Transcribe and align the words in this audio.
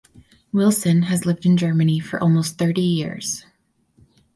Wilson 0.51 1.03
has 1.03 1.27
lived 1.27 1.45
in 1.45 1.57
Germany 1.57 1.99
for 1.99 2.19
almost 2.19 2.57
thirty 2.57 2.81
years. 2.81 3.45